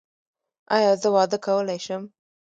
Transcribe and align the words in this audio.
ایا 0.75 0.91
زه 1.01 1.07
واده 1.15 1.37
کولی 1.45 1.79
شم؟ 1.85 2.03